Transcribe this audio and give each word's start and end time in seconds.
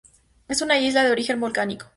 Es 0.47 0.63
una 0.63 0.79
isla 0.79 1.03
de 1.03 1.11
origen 1.11 1.39
volcánico. 1.39 1.85